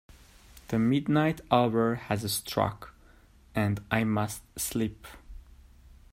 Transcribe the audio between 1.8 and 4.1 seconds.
has struck, and I